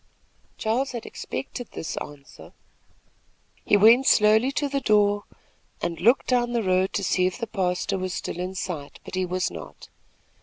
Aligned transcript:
Charles 0.57 0.93
had 0.93 1.05
expected 1.05 1.67
this 1.73 1.95
answer. 1.97 2.53
He 3.63 3.77
went 3.77 4.07
slowly 4.07 4.51
to 4.53 4.67
the 4.67 4.79
door 4.81 5.25
and 5.79 6.01
looked 6.01 6.25
down 6.25 6.53
the 6.53 6.63
road 6.63 6.91
to 6.93 7.03
see 7.03 7.27
if 7.27 7.37
the 7.37 7.45
pastor 7.45 7.99
was 7.99 8.11
still 8.15 8.39
in 8.39 8.55
sight; 8.55 8.99
but 9.05 9.13
he 9.13 9.27
was 9.27 9.51
not. 9.51 9.89